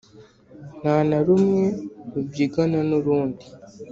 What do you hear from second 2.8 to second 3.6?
n’urundi,